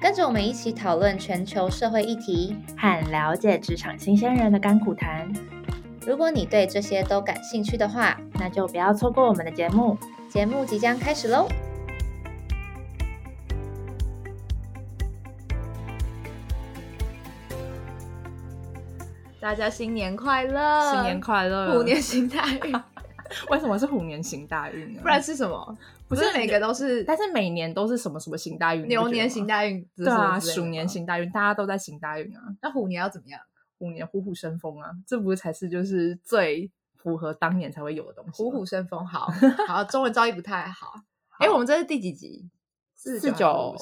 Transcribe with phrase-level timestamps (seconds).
[0.00, 2.56] 跟着我们一起讨论全球社会议题。
[2.78, 5.30] 和了解职场新鲜人的甘苦谈。
[6.06, 9.98] 如果你对这些都感兴趣的话，那就不要错过我们的节目。
[10.30, 11.46] 节目即将开始喽！
[19.38, 20.92] 大家新年快乐！
[20.94, 21.72] 新年快乐！
[21.72, 22.72] 虎年行大运，
[23.50, 25.00] 为什么是虎年行大运呢？
[25.02, 25.78] 不然是什么？
[26.08, 28.86] 不是每个都是，但是每年都是什么什么行大运？
[28.88, 32.42] 牛年行大运，对啊，鼠年行大运，大家都在行大运啊。
[32.60, 33.40] 那虎年要怎么样？
[33.78, 38.42] 虎年虎虎生风啊，这不是才是就是最符合当年才会有的东西。
[38.42, 39.28] 虎虎生风，好
[39.66, 40.92] 好，中文造诣不太好。
[41.38, 42.50] 哎，我们这是第几集？
[42.94, 43.74] 四十九，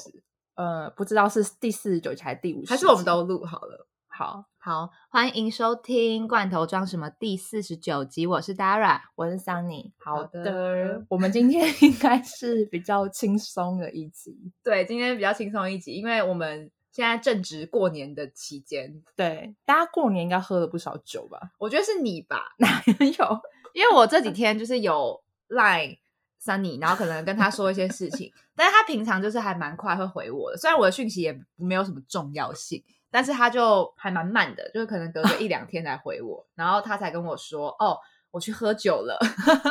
[0.55, 3.85] 呃，不知道是第四十九集还是第五十，还是我们都录好了？
[4.07, 9.93] 好好，欢迎收听《罐头装什么》第四十九集，我是 Dara，我是 Sunny。
[9.97, 14.51] 好的，我们今天 应该是比较轻松的一集。
[14.61, 19.01] 对，今天比较轻松一集，因为我们现在正值过年的期间。
[19.15, 21.51] 对，大家过年应该喝了不少酒吧？
[21.57, 22.53] 我觉得是你吧？
[22.57, 23.41] 哪有？
[23.73, 25.97] 因为我这几天就是有赖
[26.43, 32.83] Sunny，然后可能跟他说一些事情， 但是他平常就是还蛮快会回我的，虽然我的讯息也没有什么重要性。
[33.11, 37.97] 但是他就还蛮慢的，就是可能隔个一两天才回我，然后他才跟我说：“哦，
[38.31, 39.17] 我去喝酒了。”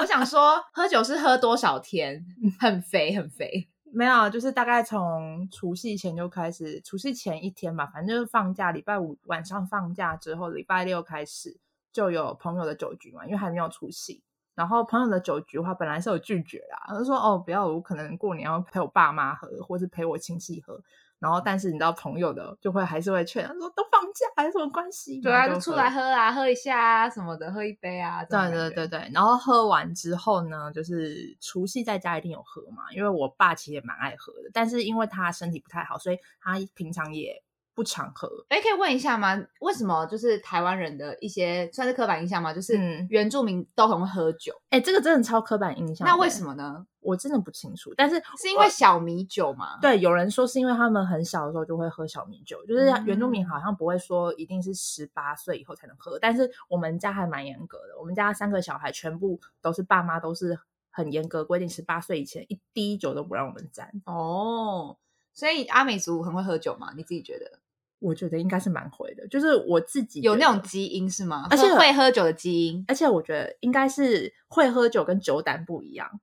[0.00, 2.25] 我想说，喝酒是喝多少天？
[2.58, 3.69] 很肥，很肥。
[3.91, 11.58] 没有，就是大概从除夕前就开始，除夕前一天嘛，反正就是放假，礼拜五晚上放假之后，礼拜六开始
[11.92, 14.23] 就有朋友的酒局嘛，因为还没有除夕。
[14.55, 20.83] 然后朋友的酒局的话，本来是有拒绝啦，他说：“哦，不要，我可能过年要陪我爸妈喝，或是陪我亲戚喝。”
[21.18, 28.24] 然后，但是你知道，朋友的就会还是会劝他说：“都放假，有什么关系？”对啊，就出来喝啊，喝一下啊什么的，喝一杯啊。
[28.24, 29.11] 对对对对。
[29.12, 37.42] 然后喝完之后呢，就是除夕在家一定有喝嘛，因为我爸其实也蛮爱喝的，但是因为他身体不太好，所以他平常也
[37.74, 38.29] 不常喝。
[38.48, 39.36] 哎，可以问一下吗？
[39.61, 42.55] 为什么就是台湾人的一些算是刻板印象吗？
[42.55, 42.79] 就是
[43.11, 44.52] 原住民都很会喝酒。
[44.70, 46.06] 哎，这个真的超刻板印象。
[46.06, 46.86] 那为什么呢？
[47.08, 49.79] 我真的不清楚，但是是因为小米酒吗？
[49.80, 60.58] 对，有人说是因为他们很小的时候就会喝小米酒，就是原住民好像不会说一定是十八岁以后才能喝，但是我们家还蛮严格的，我们家三个小孩全部都是爸妈都是
[60.91, 63.91] 很严格规定，十八岁以前一滴酒都不让我们沾。
[64.05, 64.98] 哦，
[65.33, 66.92] 所以阿美族很会喝酒吗？
[66.95, 67.58] 你自己觉得？
[68.01, 71.48] 我觉得应该是蛮会的，就是我自己有那种基因是吗？
[71.51, 76.20] 而且会喝酒的基因，而且我觉得应该是会喝酒跟酒胆不一样。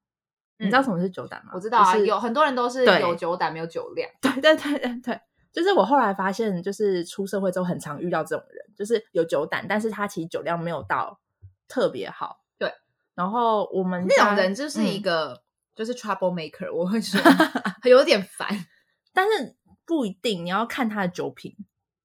[0.57, 1.51] 你知道什么是酒胆吗？
[1.53, 4.09] 我知道啊，有很多人都是有酒胆没有酒量。
[4.21, 5.21] 对对对对对，
[5.51, 11.19] 就是我后来发现，就是出社会之后很常遇到这种人，就是有酒胆，但是他其实酒量没有到
[11.67, 12.43] 特别好。
[12.57, 12.73] 对，
[13.15, 15.43] 然后我们那种人就是一个
[15.75, 17.19] 就是 trouble maker，我会说
[17.89, 18.47] 有点烦，
[19.13, 19.55] 但是
[19.85, 21.53] 不一定，你要看他的酒品。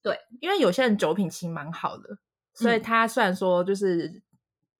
[0.02, 2.18] 对，因为有些人酒品其实蛮好的，
[2.54, 4.22] 所以他虽然说就是。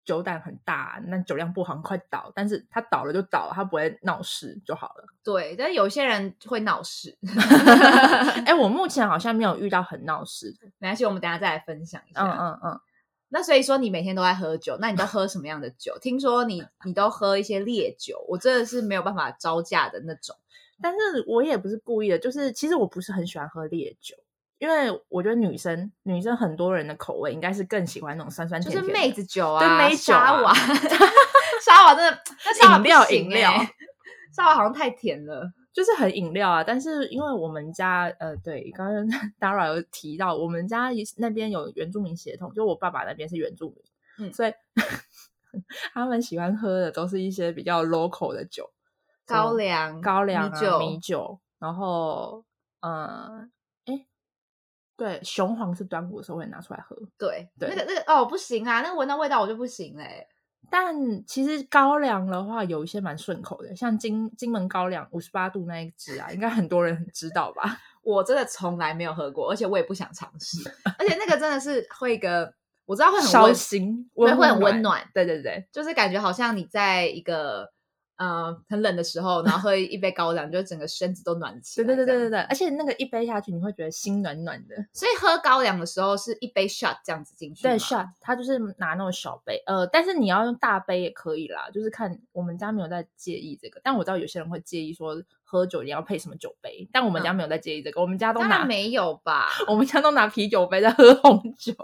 [0.05, 2.33] 酒胆很大，那酒量不好，很快倒。
[2.35, 5.05] 但是他倒了就倒了，他不会闹事就好了。
[5.23, 7.17] 对，但有些人会闹事。
[8.47, 10.67] 哎，我目前好像没有遇到很闹事的。
[10.79, 12.21] 没关系，我们等下再来分享一下。
[12.23, 12.81] 嗯嗯嗯。
[13.29, 15.97] 那所以说，你每天都在喝酒，那你都喝什么样的酒？
[16.01, 20.35] 听说你你都喝一些烈酒，我真的是没有办法招架的那种。
[20.83, 24.17] 但是我也不是故意的，就是其实我不是很喜欢喝烈酒。
[24.61, 30.53] 因为我觉得女生女生很多人的口味应该是更喜欢那种酸酸甜甜，就是妹子酒啊，对，妹酒沙瓦，
[31.65, 33.51] 沙瓦真的，那饮料饮料，
[34.37, 36.63] 沙瓦好像太甜了，就是很饮料啊。
[36.63, 39.09] 但是因为我们家呃，对，刚刚
[39.41, 43.71] Dara 有提到，我们家那边有原住民血统，就我爸爸那边是原住
[44.19, 44.53] 民，嗯，所以
[45.95, 48.71] 他们喜欢喝的都是一些比较 local 的酒，
[49.25, 52.45] 高粱、高粱米酒、米酒，然后
[52.81, 53.51] 嗯。
[55.01, 56.95] 对，雄黄是端午的时候会拿出来喝。
[57.17, 60.29] 对，那个那个哦，不行啊，那个闻到味道我就不行嘞。
[60.71, 60.95] 但
[61.25, 67.79] 其实高粱的话，有一些蛮顺口的，像金金门高粱五十八度那一支啊，应该很多人知道吧？
[68.05, 70.59] 我真的从来没有喝过，而且我也不想尝试。
[70.99, 72.53] 而且那个真的是会一个，
[72.85, 75.03] 我知道会很烧心，会会很温暖。
[75.15, 77.73] 对对对，就是感觉好像你在一个
[78.21, 81.87] 呃很冷的时候，然后喝一杯高粱，就整个身子都暖起来。
[81.87, 84.77] 对对对对对对，而且那个一杯下去，你会觉得心暖暖的。
[84.93, 87.63] 所以喝高粱的时候是一杯 shot 这样子进去。
[87.63, 99.49] 对，shot，它就是拿那种小杯，呃，但是你要用大杯也可以啦，就是看我们家没有在介意这个，但我知道有些人会介意说喝酒你要配什么酒杯，但我们家没有在介意这个，我们家都拿当然没有吧？
[99.67, 101.75] 我们家都拿啤酒杯在喝红酒。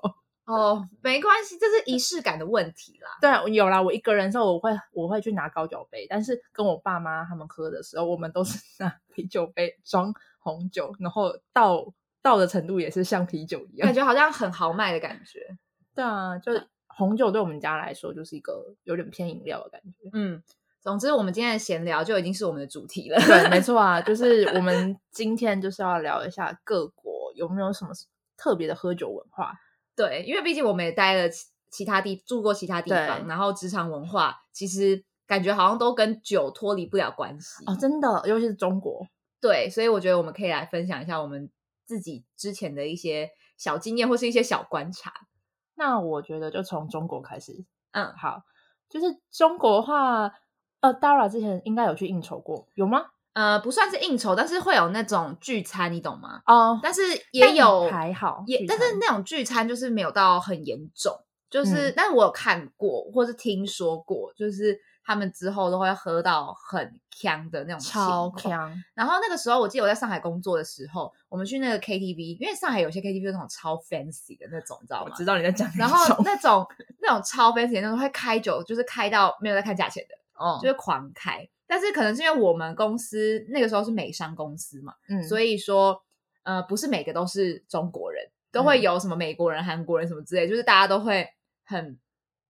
[0.47, 3.11] 哦，没关系，这是仪式感的问题啦。
[3.21, 13.95] 对，啊有啦，我一个人的时候我会我会去拿高脚杯，但是跟我爸妈他们喝的时候，我们都是 拿啤酒杯装红酒，然后倒倒的程度也是像啤酒一样感。
[13.95, 15.41] 觉好像很豪迈的感觉。
[15.95, 20.09] 对啊，就是红酒对我们家来说就是一个有点偏饮料的感觉。
[20.13, 20.41] 嗯，
[20.81, 23.19] 总之我们今天的闲聊就已经是我们的主题了。
[23.21, 27.91] 对，没 错啊，就是我们今天就是要聊一下各国有没有什么
[28.37, 29.53] 特别的喝酒文化。
[29.97, 37.65] 对，因为毕竟我们也待了其其他地住过其他地方，然后职场文化其实感觉好像都跟酒脱离不了关系。
[37.67, 39.07] 哦，真的，尤其是中国。
[39.41, 41.51] 对，所以我觉得我们可以来分享一下我们
[41.85, 45.13] 自己之前的一些小经验或是一些小观察。
[45.75, 47.65] 那我觉得就从中国开始。
[47.93, 48.43] 嗯，好，
[48.89, 50.33] 就是中国话，
[50.81, 53.07] 呃，Dara 之前应该有去应酬过，有吗？
[53.37, 56.41] 呃，不算是应酬，但是会有那种聚餐，你懂吗？
[56.47, 57.03] 哦，但是
[57.33, 61.13] 也有还好，也但是那种聚餐就是没有到很严重，
[61.51, 68.71] 就是、嗯但是我有看过或是听说过，就是他们之后都会喝到很呛的那种超情况。
[68.71, 75.11] 强，然后那个时候我记得我在上海工作的时候，我们去那个 KTV，因为上海有些 KTV 是那种超 fancy 的那种，你知道吗？
[75.11, 76.67] 我知道你在讲哪然后那种
[77.03, 81.47] 那种超 fancy 的那种会开酒，就是开到没有在看价钱的，哦就是狂开。
[81.67, 86.01] 但是可能是因为我们公司那个时候是美商公司嘛，嗯，所以以说
[86.45, 91.29] 呃不是每个都是中国人，都会有什么美国人、韩国人什么之类，就是大家都会
[91.65, 91.99] 很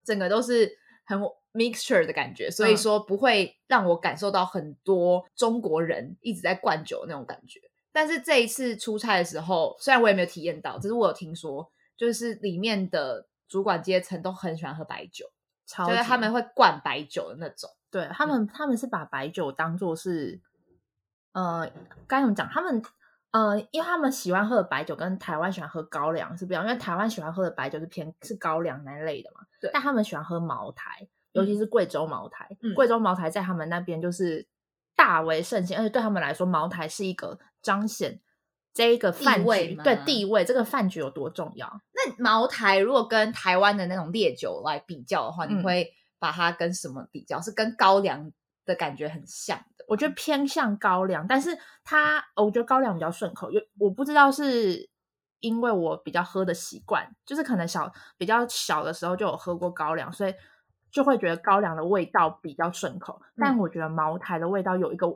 [0.04, 0.70] 整个都是
[1.04, 1.18] 很
[1.52, 7.60] mixture 的感觉，所以说不会让我感受到很多中国人一直在灌酒那种感觉。
[7.92, 15.24] 但是这一次出差的时候，虽然我也没有体验到，只是我有听说，就是里面的主管阶层都很喜欢喝白酒，
[15.66, 17.70] 超就是他们会灌白酒的那种。
[17.91, 20.41] 对他们，他们是把白酒当做是，
[21.33, 21.71] 呃，
[22.06, 22.49] 该怎么讲？
[22.49, 22.83] 他们
[23.31, 32.56] 呃，因为他们喜欢喝的白酒跟台湾喜欢喝高粱是不一样，因为台湾喜欢喝的白酒是偏是高粱那一类的嘛，对但他们喜欢喝茅台，尤其是贵州茅台。
[32.62, 34.47] 嗯贵州茅台在他们那边就是
[34.94, 38.21] 大为盛行，而且对他们来说，茅台是一个彰显
[38.73, 41.81] 这一个饭局地对地位，这个饭局有多重要。
[41.93, 47.40] 那茅台如果跟台湾的那种烈酒来比较的话，你嗯会把它跟什么比较？
[47.40, 48.32] 是跟高粱
[48.64, 49.84] 的感觉很像的？
[49.88, 53.50] 我觉得偏向高粱，但是它，呃我觉得高粱比较顺口。
[53.50, 54.90] 有我不知道是
[55.40, 60.34] 因为我比较喝的习惯，就是可能小比较小的时候就有喝过高粱，所以
[60.90, 63.20] 就会觉得高粱的味道比较顺口。
[63.36, 65.06] 但我觉得茅台的味道有一个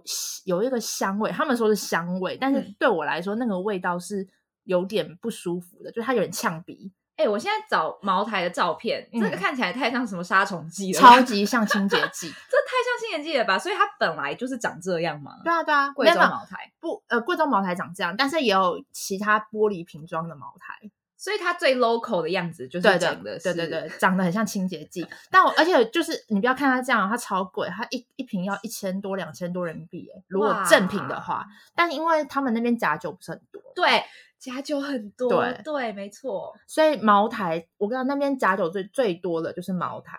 [0.44, 4.28] 有一个香味，他们说是香味，但是嗯对我来说，那个味道是
[4.64, 12.28] 有点不舒服的，就是它有点呛鼻，哎、我现在找茅台的照片，嗯这个看起来太像什么杀虫剂了，超 级像清洁剂。
[12.28, 13.58] 这太像清洁剂了吧？
[13.58, 15.32] 所以它本来就是长这样吗？
[15.44, 20.90] 对啊，对啊，贵州茅台，不，呃，贵州茅台长这样，但是也有其他玻璃瓶装的茅台。
[21.22, 34.02] 所以它最 local 的样子就是对对长的是对对对，长得很像清洁剂，但我而且就是你不要看它这样，它超贵，它一一瓶要一千多两千多人民币耶，如果正品的话，但因为他们那边假酒不是很多，对，
[34.40, 36.52] 假酒很多，对对，没错。
[36.66, 40.18] 所以茅台我跟你讲那边假酒最最多的就是茅台，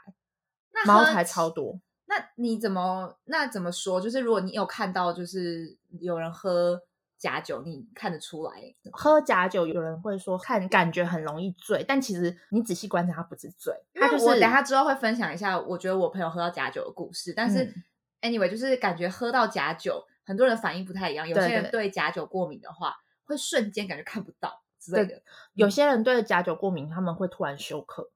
[0.72, 4.00] 那茅台超多，那你怎么那怎么说？
[4.00, 6.80] 就是如果你有看到，就是有人喝
[7.18, 8.52] 假酒，你看得出来，
[8.92, 17.34] 喝假酒有人会说看感觉很容易醉，但其实你仔细观察它不是醉，因为它就是我等一下之后会分享一下，我觉得我朋友喝到假酒的故事。
[17.36, 17.84] 但是、嗯
[18.22, 21.28] anyway，就是感觉喝到假酒，很多人反应不太一样。
[21.28, 22.96] 有些人对对假酒过敏的话，
[23.32, 25.22] 会瞬间感觉看不到之类的。
[25.54, 28.10] 有些人对假酒过敏，他们会突然休克，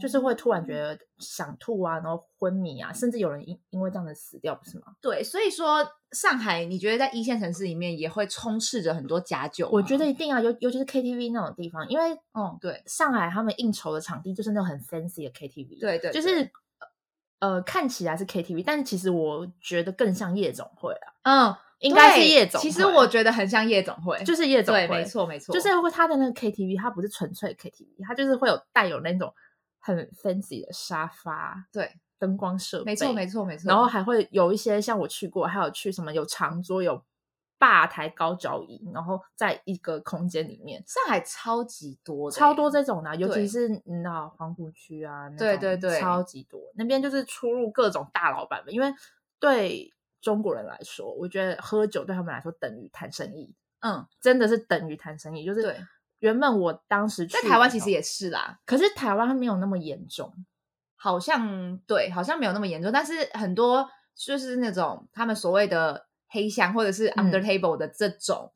[0.00, 4.96] 就是会突然觉得想吐啊，然后昏迷啊，甚至有人因因为这样子死掉，不是吗？
[5.00, 9.68] 对，所以说上海，你觉得在一线城市里面也会充斥着很多假酒？
[9.70, 16.50] 我觉得一定要，尤尤其是 KTV 那种地方，因为嗯，对，上海他们应酬的场地就是那种很 fancy 的 KTV，对对就是
[17.40, 22.68] 呃看起来是 KTV，但是其实我觉得更像夜总会啊，嗯，应该是夜总会。
[22.68, 29.32] 其实我觉得很像夜总会，就是夜总会，对，没，错没错，就是会他的那个 KTV，它不是纯粹 KTV，它就是会有带有那种
[29.78, 33.68] 很 fancy 的沙发，对，灯光设备，没错没错没错。
[33.68, 37.02] 然后还会有一些像我去过，还有去什么有长桌、有
[37.58, 46.60] 吧台、高脚椅，然后在一个空间里面，上海超级多的，超多这种的啊、尤其是你知道黄浦区啊，对对对超级多。
[46.74, 48.92] 那边就是出入各种大老板们，因为
[49.38, 55.44] 对中国人来说，我觉得喝酒对他们来说等于谈生意，嗯，真的是等于谈生意。
[55.44, 55.78] 就是对，
[56.20, 60.32] 原本我当时在台湾其实也是啦，可是台湾没有那么严重。
[60.98, 68.50] 好像对，好像没有那么严重，但是很多就是那种他们所谓的黑箱或者是嗯 under table 的这种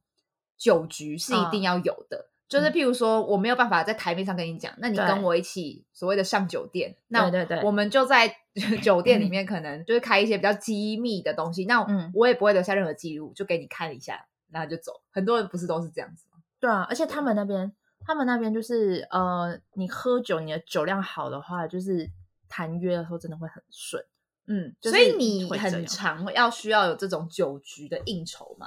[0.57, 2.30] 酒局是一定要有的。
[2.51, 8.37] 就是譬如说，我没有办法在台面上跟你讲，那你跟我一起所谓的上酒店，那对对我们就在
[8.83, 15.01] 酒店里面可能就是开一些比较机密的东西，那嗯我也不会留下任何记录，就给你看一下，然后就走。
[15.13, 16.39] 很多人不是都是这样子吗？
[16.59, 17.73] 对啊，而且他们那边，
[18.05, 22.11] 他们那边就是呃，你喝酒，你的酒量好的话，就是
[22.49, 24.05] 谈约的时候真的会很顺。
[24.49, 28.67] 嗯，就是所以你很常要需要有这种酒局的应酬吗？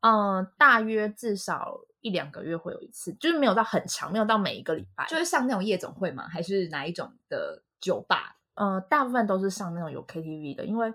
[0.00, 5.06] 嗯、大约至少一两个月会有一次，就是没有到很长，没有到每一个礼拜。
[5.08, 6.28] 就是上那种夜总会吗？
[6.28, 8.36] 还是哪一种的酒吧？
[8.54, 10.92] 呃，大部分都是上那种有 KTV 的，因为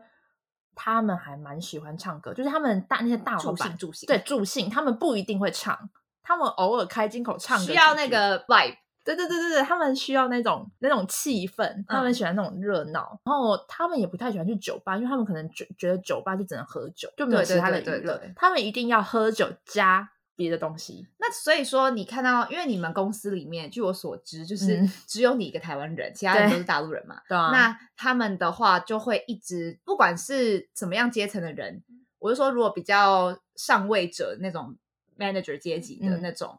[0.76, 5.90] 他们还蛮喜欢唱歌，就是他们大那些大老板助兴助兴，对助兴，他们不一定会唱，
[6.22, 8.78] 他们偶尔开金口唱歌需要那个 vibe。
[9.04, 21.06] 对对对对对，他们需要那种那种气氛，他们嗯喜欢那种热闹，然后他们也不太喜欢去酒吧，因为他们可能觉觉得酒吧就只能喝酒，就没有其他的对对娱乐对，他们一定要喝酒加别的东西。
[21.18, 27.20] 那所以说，你看到，因为你们公司里面，据我所知，就是嗯只有你一个台湾人，其他人对都是大陆人嘛。
[27.28, 31.84] 对啊那他们的话就会一直，不管是怎么样阶层的人，
[32.20, 34.78] 我就说，如果比较上位者那种
[35.18, 36.58] manager 阶级的嗯那种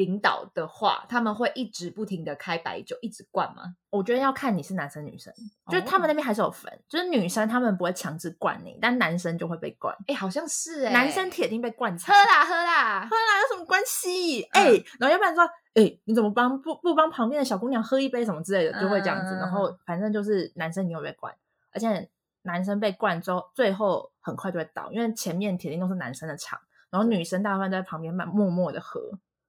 [0.00, 3.74] 领导的话，他们会一直不停的开白酒，一直灌吗？
[3.90, 5.30] 我觉得要看你是男生女生，
[5.68, 12.12] 就是他们哦那边还是有分，就是女生他们不会强制灌你，但男生就会被灌，哎，好像是哎，男生铁定被灌喝。
[12.14, 14.40] 啦喝啦喝，啦有什么关系？
[14.40, 14.64] 嗯哎、
[14.98, 19.34] 然后要不然说，哎、你怎么帮不不帮旁边的小姑娘喝一杯什么之类的，就会这样子。
[19.34, 21.34] 嗯然后反正就是男生你有被灌，
[21.74, 22.08] 而且
[22.42, 26.58] 男生被灌之后，最后很快就会倒，因为前面铁定都是男生的场，
[26.90, 29.00] 然后女生大部分在旁边慢默默的喝，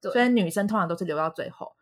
[0.01, 1.73] 对所以女生通常都是留到最后。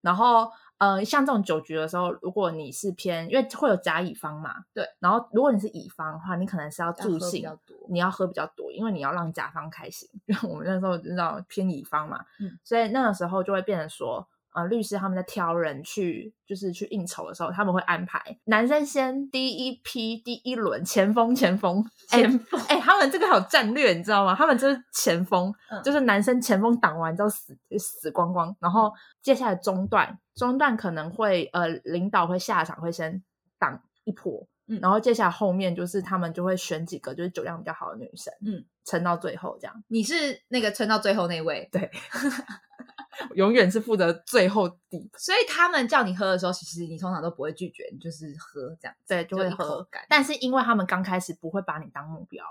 [0.00, 4.86] 然后呃，像这种酒局的时候，如果你是偏，因为会有甲乙方嘛，对。
[5.00, 7.58] 然后如果你是乙方的话，你可能是要要助兴。
[7.88, 10.08] 你要喝比较多，因为你要让甲方开心。
[10.26, 18.20] 因为我们那时候知道偏乙方嘛，嗯所以那个时候就会变成说，呃，律师他们在挑人去，就是去应酬的时候，他们会安排。
[18.44, 24.34] 男生先第一批第一轮前锋前锋前锋哎、他们这个好战略，你知道吗？
[24.34, 33.22] 他们就是前锋，嗯就是男生前锋挡完之后死死光光，然后接下来中段，中段可能会呃领导会下场会先
[33.58, 41.90] 挡一波，嗯然后接下来后面就是他们就会选几个就是酒量比较好的女生，嗯，撑到最后这样，你是那个撑到最后那位，对，
[43.34, 50.04] 永远是负责最后底，所以他们叫你喝的时候，其实你通常都不会拒绝，你就是喝这样，对，就会喝干。
[50.08, 52.44] 但是因为他们刚开始不会把你当目标，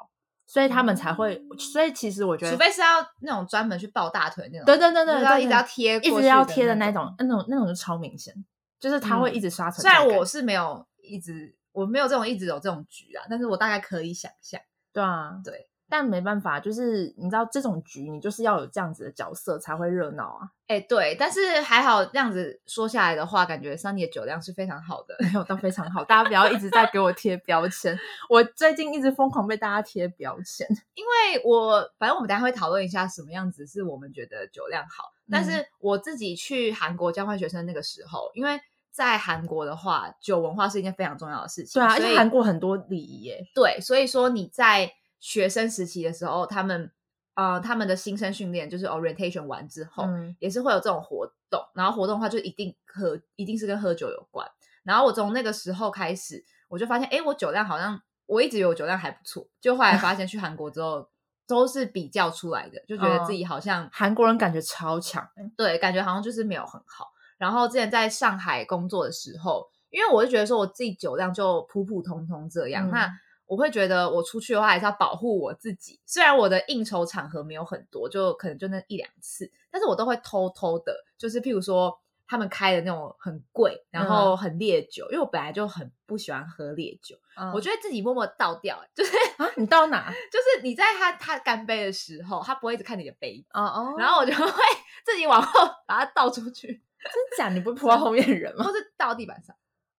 [0.45, 2.87] 所以他们才会，所以其实我觉得，除非是要
[3.21, 8.33] 那种专门去抱大腿那种，对对对对，一直要贴一直要贴的那那种，那种那种就超明显，
[8.79, 10.09] 就是他会嗯一直刷存虽在虽。
[10.09, 14.59] 然我是没有一直，我没有这种一直有这种局啊，但是我大概可以想象。
[14.93, 20.51] 对啊，对，但没办法，就是你知道这种局，你就是要有这样子的角色才会热闹啊。
[20.67, 25.15] 哎、对，但是还好这样子说下来的话，感觉 Sunny 的酒量是非常好的。
[25.23, 27.97] 没有到非常好，大家不要一直在给我贴标签。
[28.29, 30.67] 我最近一直疯狂被大家贴标签。
[30.95, 38.59] 因为我反正我们等下会讨论一下什么样子是我们觉得酒量好，但嗯是我自己去韩国交换学生那个时候，因为
[38.91, 41.79] 在韩国的话，酒文化是一件非常重要的事情。
[41.79, 43.45] 对啊，而所以且韩国很多礼仪耶。
[43.53, 44.91] 对，所以说你在
[45.25, 46.91] 学生时期的时候，他们
[47.33, 54.47] 呃他们的新生训练就是 orientation 完之后，嗯也是会有这种活动，然后活动的话就一定喝，一定是跟喝酒有关。
[54.83, 61.09] 然后我从那个时候开始，我就发现，哎，我酒量好像我一直以为我酒量还不错，就后来发现去韩国之后
[61.47, 65.27] 都是比较出来的，就觉得自己好像、韩国人感觉超强，
[65.57, 67.07] 对，感觉好像就是没有很好。
[67.39, 75.99] 然后之前在上海工作的时候，因为我就觉得说我自己酒量就普普通通这样，嗯那我会觉得我出去的话还是要保护我自己。
[76.05, 90.11] 虽然我的应酬场合没有很多，就可能就那一两次，但是我都会偷偷的，就是譬如说他们开的那种很贵，然后很烈酒，因为我本来就很不喜欢喝烈酒，我我觉得自己默默倒掉、欸就是啊，你倒哪？
[90.31, 94.45] 就是你在他他干杯的时候，他不会一直看你的杯子，哦哦然后我就会
[95.05, 96.81] 自己往后把它倒出去。
[97.05, 97.49] 真假？
[97.49, 98.71] 你不是扑到后面的人吗或？
[98.73, 99.55] 是倒地板上。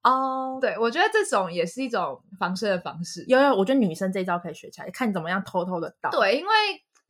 [0.08, 3.24] 哦，对，我觉得这种也是一种防身的方式。
[3.26, 6.50] 有有，我觉得女生这一招可以学起来，看你怎么样偷偷的倒。，对，因为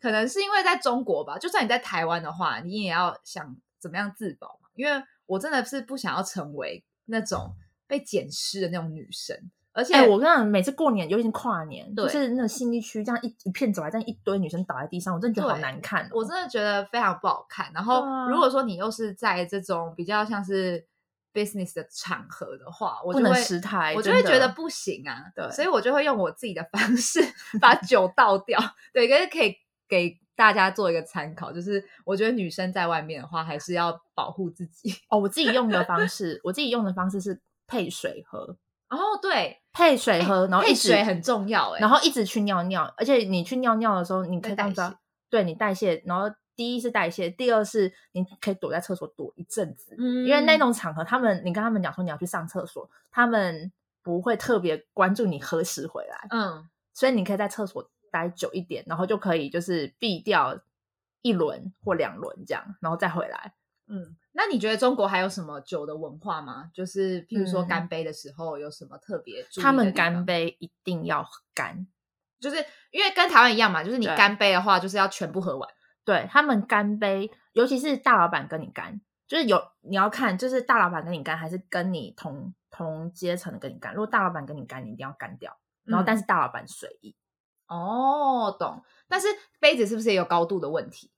[0.01, 4.69] 可能是因为在中国吧，就算你在台湾的话，你也要想怎么样自保嘛。
[4.75, 7.55] 因为我真的是不想要成为那种
[7.87, 9.37] 被捡尸的那种女生，
[9.73, 17.71] 而且、哎、我跟你讲，每次过年，尤其是跨年，对就是那个信义区这样一一片走来，这样一堆女生倒在地上，我真的觉得好对难看哦、我真的觉得非常不好看。
[17.75, 20.87] 然后啊如果说你又是在这种比较像是
[21.37, 25.25] business 的场合的话，我不能失态，我就会觉得不行啊。
[25.35, 27.21] 对所以我就会用我自己的方式
[27.61, 28.59] 把酒倒掉。
[28.95, 29.55] 对，可是可以
[29.87, 34.95] 给大家做一个参考，就是我觉得女生在外面的话，还是要保护自己。
[35.11, 38.57] 哦，我自己用的方式， 我自己用的方式是配水喝，
[38.89, 41.81] 哦，对，配水喝，然后配水很重要哎。
[41.81, 44.95] 然后一直去尿尿，而且你去尿尿的时候，你可以知道，
[45.29, 53.71] 对你代谢，然后第一是代谢，第二是你可以躲在厕所躲一阵子，嗯因为那种场合，他们你跟他们讲说你要去上厕所，他们
[54.03, 60.59] 不会特别关注你何时回来，嗯，所以你可以在厕所待久一点，然后就可以就是避掉
[61.23, 63.53] 一轮或两轮这样，然后再回来。
[63.89, 66.71] 嗯，那你觉得中国还有什么酒的文化吗？
[66.73, 69.47] 就是譬如说嗯干杯的时候有什么特别？
[69.61, 71.87] 他们干杯一定要干，
[72.41, 72.57] 就是
[72.91, 75.69] 因为跟台湾一样嘛，就是你干杯的话，就是要全部喝完。
[76.07, 83.93] 对他们干杯，尤其是大老板跟你干，就是有你要看，就是大老板跟你干，还是跟你同同阶层的跟你干。
[83.93, 85.59] 如果大老板跟你干，你一定要干掉。
[85.85, 87.15] 然后，嗯但是大老板随意，
[87.67, 88.83] 哦，懂。
[89.09, 89.27] 但是
[89.61, 91.11] 杯子是不是也有高度的问题？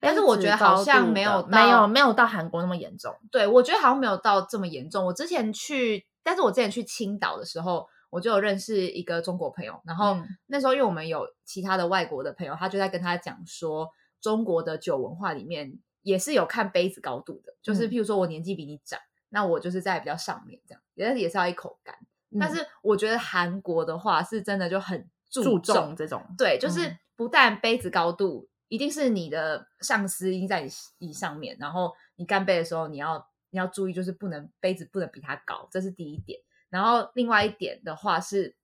[0.00, 3.14] 但是我杯觉得好像没有的没有到没有到韩国那么严重。
[3.30, 5.06] 对，我觉得好像没有到这么严重。
[5.06, 13.88] 我之前去，但是我之前去青岛的时候，我就有认识一个中国朋友，然后嗯那时候因为我们有其他的外国的朋友，他就在跟他讲说，
[14.24, 21.94] 中国的酒文化里面也是有看杯子高度的，就是嗯譬如说我年纪比你长，那我就是在比较上面这样，也是也是要一口干。
[22.40, 36.40] 但嗯是我觉得韩国的话是真的就很注重重这种，对，就是嗯不但杯子高度一定是你的上司已经在你以上面，然后你干杯的时候你要你要注意，就是不能杯子不能比他高，这是第一点。
[36.70, 38.56] 然后另外一点的话是，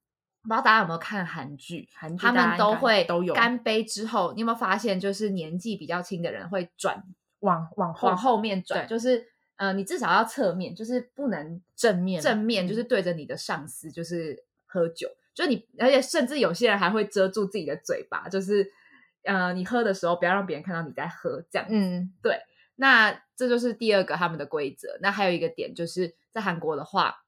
[0.42, 7.02] 不知道大家有没有看韩剧，韩剧他们都会都有干杯之后，你有没有发现，就是年纪比较轻的人会转
[7.40, 18.72] 往往后往后面转，对就是呃，你至少要侧面，就是不能正面正面，就嗯是对着你的上司，就是喝酒，就你，而且甚至有些人还会遮住自己的嘴巴，就是
[19.24, 21.68] 呃，你喝的时候不要让别人看到你在喝，这样。
[21.70, 22.40] 嗯对
[22.76, 24.96] 那这就是第二个他们的规则。
[25.02, 27.19] 那还有一个点就是在韩国的话，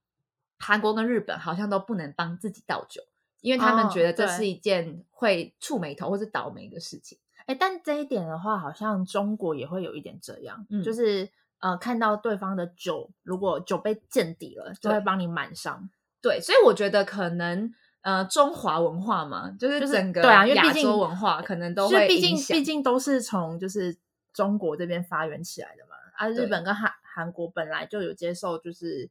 [0.62, 3.02] 韩国跟日本好像都不能帮自己倒酒，
[3.40, 7.18] 因为他们觉得这是一件会触眉头或是倒霉的事情。
[7.46, 15.90] 哎，但这一点的话，好像中国也会有一点这样，嗯就是呃，看到对方的酒，如果酒杯见底了，就会对帮你满上。
[16.20, 23.96] 对，所以我觉得可能呃，中华文化嘛，就是就是整个对啊因为毕亚竟洲文化可能都会毕竟毕竟都是从就是
[24.32, 29.10] 中国这边发源起来的嘛，啊，日本跟韩韩国本来就有接受就是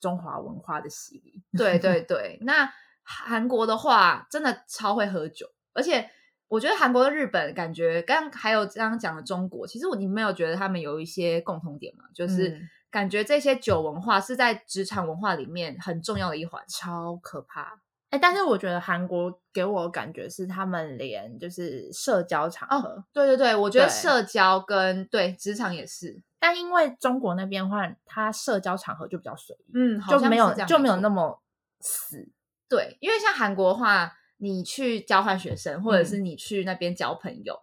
[0.00, 1.42] 中华文化的洗礼。
[1.56, 6.10] 对对对，那韩国的话真的超会喝酒，而且
[6.48, 12.04] 我觉得韩国跟日本感觉，刚还有刚刚讲的中国，其实我你没有觉得他们有一些共同点吗？
[12.14, 16.62] 就是嗯感觉这些酒文化是在职场文化里面很重要的一环。
[16.68, 17.80] 超可怕。
[18.14, 31.42] 哎，但是我觉得韩国给我的感觉是，他们连就是社交场合，哦，对对对，我觉得社交跟对职场也是，但因为中国那边的话，它社交场合就比较随意，嗯，好就没有就没有那么
[31.80, 32.30] 死。
[32.68, 37.58] 对，因为像韩国的话，你去交换学生，或者嗯是你去那边交朋友，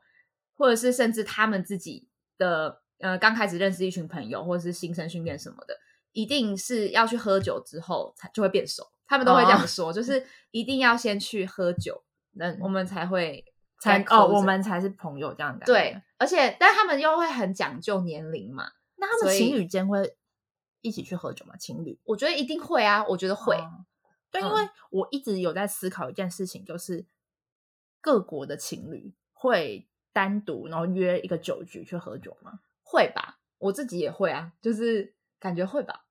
[0.57, 5.77] 或者是甚至他们自己的呃刚开始认识一群朋友，或者是新生训练什么的，
[6.11, 8.83] 一定是要去喝酒之后才就会变熟。
[9.11, 13.43] 他们都会这样哦说，就是一定要先去喝酒，那我们才会
[13.77, 15.65] 才哦，我们才是朋友这样的。
[15.65, 20.15] 对，，而且但他们又会很讲究年龄嘛，那他们情侣间会
[20.79, 21.57] 一起去喝酒吗？
[21.57, 23.83] 情侣我觉得一定会啊，我觉得会，哦
[24.31, 27.05] 对，因嗯为我一直有在思考一件事情，就是
[27.99, 32.61] 各国的情侣会单独然后约一个酒局去喝酒吗？
[32.81, 36.05] 会吧，我自己也会啊，就是感觉会吧。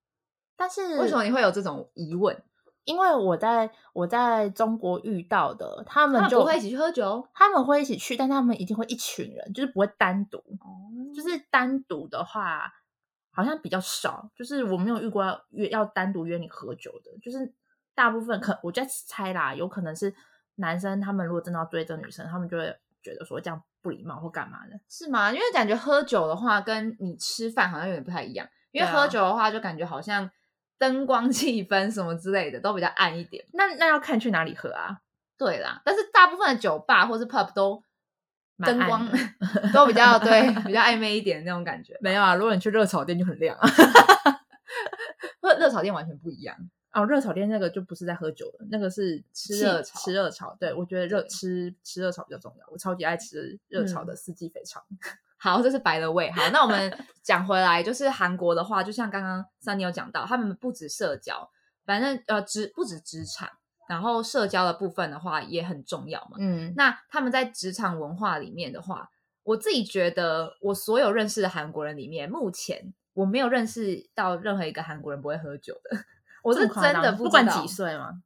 [0.55, 2.45] 但是为什么你会有这种疑问？
[2.91, 7.25] 因为我在我在中国遇到的，他他们们就不会一起去喝酒？
[7.33, 10.39] 他们会一起去，但他们一定会一群人，就是不会单独。
[10.39, 12.73] 哦，就是单独的话，
[13.31, 14.29] 好像比较少。
[14.35, 17.55] 就是我没有遇过要约要单独约你喝酒的，就是
[17.95, 20.13] 大部分可我在猜啦，有可能是
[20.57, 24.81] 男生他们如果真的要追这个女生，他们就会觉得说这样不礼貌或干嘛的。
[24.89, 25.31] 是吗？
[25.31, 28.49] 因为感觉喝酒的话，跟你吃饭好像有点不太一样。
[28.73, 30.31] 因为喝酒的话，就感觉好像
[30.81, 33.45] 灯光、气氛 什么之类的都比较暗一点。
[33.53, 35.01] 那那要看去哪里喝啊，
[35.37, 37.85] 对啦，但是大部分的酒吧或是 pub 都
[38.57, 39.07] 灯光
[39.75, 41.97] 都比较对， 比较暧昧一点的那种感觉。
[42.01, 43.69] 没有啊，如果你去热炒店就很亮啊。
[45.43, 46.57] 热热炒店完全不一样。
[46.93, 50.57] 哦，热炒店那个就不是在喝酒的，那个是吃热炒吃热炒。
[50.59, 54.83] 对，我觉得热吃吃热炒比较重要，我超级爱吃热炒的嗯四季肥肠。
[55.41, 56.31] 好，这是白了味。
[56.31, 56.93] 好，那我们
[57.25, 61.51] 讲回来，就是韩国的话，就像刚刚 Sunny 有讲到，他们不止社交，
[61.87, 63.49] 反正呃职不止职场，
[63.89, 66.37] 然后社交的部分的话也很重要嘛。
[66.39, 69.09] 嗯，那他们在职场文化里面的话，
[69.43, 75.97] 我自己觉得，我所有认识的韩国人里面，目前我没有认识到任何一个韩国人不会喝酒的。
[76.45, 78.23] 我是真的不不管几，岁嘛。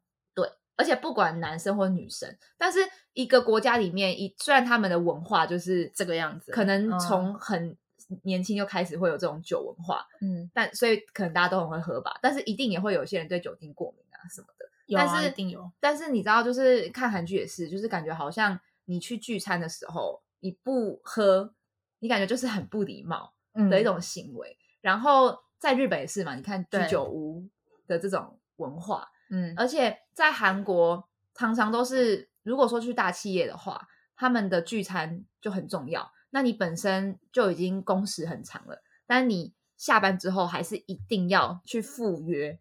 [0.76, 2.80] 而且不管男生或女生，但是
[3.12, 7.76] 一个国家里面，一虽然他们的文化就是这个样子可能嗯从很
[8.22, 14.66] 年轻就开始会有这种酒文化，嗯，但所以可能大家都很会喝吧，但是一定也会有些人对酒精过敏啊什么的。
[14.87, 15.70] 有啊但是一定有。
[15.80, 21.54] 但是你知道，就是看韩剧也是，就是感觉好像你去聚餐的时候，你不喝，
[22.00, 24.58] 你感觉就是很不礼貌嗯的一种行为。
[24.82, 27.48] 然后在日本也是嘛，你看居酒屋
[27.87, 36.12] 的这种文化，嗯而且在韩国常常都是，如果说去大企业的话，他们的聚餐就很重要。
[36.31, 42.59] 那你本身就已经工时很长了，但你下班之后还是一定要去赴约，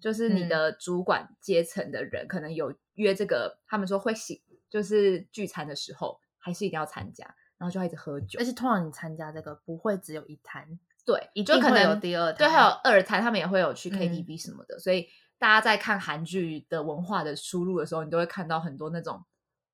[0.00, 7.24] 就是你嗯的主管阶层的人可能有约这个，他们说会醒，就是聚餐的时候还是一定要参加，
[7.58, 8.44] 然后就要一直喝酒而。
[8.44, 10.66] 且通常你参加这个不会只有一摊，
[11.04, 15.06] 对，一定会就可能有第二对，还有二摊，他们也会有去嗯 KTV 什么的，所以
[15.40, 19.24] 大家在看韩剧的文化的输入的时候，你都会看到很多那种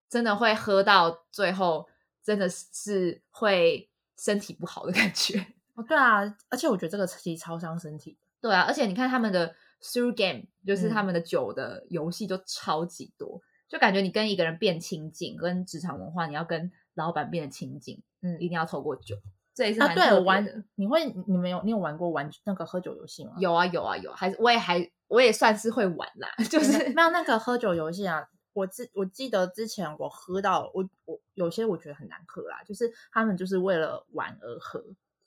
[0.09, 1.89] 真的会喝到最后，
[2.23, 5.45] 真的是会身体不好的感觉。
[5.75, 8.17] 哦，对啊，而且我觉得这个其实超伤身体。
[8.41, 19.17] 对啊，而且你看他们的 through game，就是嗯他们的酒的游戏就超级多，就感觉你跟一个人变亲近，跟职场文化，你要跟老板变得亲近，嗯一定要透过酒。
[19.57, 23.33] 这也是啊，对我玩。，你会你们有你有玩过玩那个喝酒游戏吗？
[23.41, 28.29] 有啊有啊有，还是我也还我也算是会玩啦， 就是没有那个喝酒游戏啊。
[28.53, 34.83] 我记我记得之前我喝到我我有些我觉得很难喝啦，就是他们就是为了玩而喝，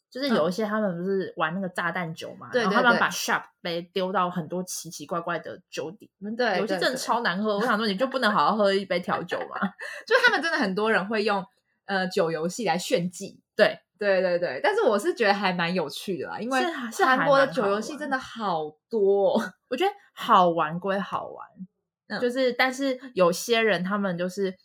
[0.09, 7.55] 就是有一些他们不是玩那个炸弹酒嘛，然后他们把 shot 杯丢到很多奇奇怪怪的酒底，对有些真的超难喝。
[7.55, 9.59] 我想说你就不能好好喝一杯调酒吗？
[10.07, 11.45] 就是他们真的很多人会用
[11.85, 13.39] 呃酒游戏来炫技。
[13.55, 19.53] 对，对对对，但是我是觉得还蛮有趣的啦，因为是韩国的酒游戏真的好多、哦。
[19.67, 21.47] 我觉得好玩归好玩，
[22.07, 24.55] 嗯就是但是有些人他们就是，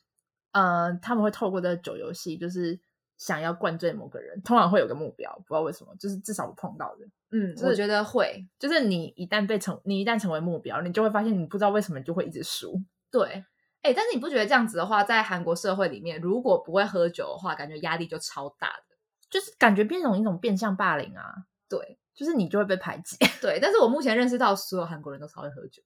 [0.53, 2.79] 呃，他们会透过这个酒游戏，就是
[3.19, 12.81] 想要灌醉某个人，通常会有个目标，不知道为什么，就是至少我碰到的，嗯，就是我觉得会就是你一旦被成，你一旦成为目标，你就会发现你不知道为什么你就会一直输。
[13.11, 13.45] 对。
[13.83, 18.94] 哎、但是你不觉得这样子的话，在韩国社会里面，如果不会喝酒的话，感觉压力就超大的。
[19.35, 21.35] 就是感觉变成一种变相霸凌啊，
[21.69, 23.17] 对就是你就会被排挤。
[23.43, 25.83] 对，但是我目前认识到所有韩国人都超会喝酒，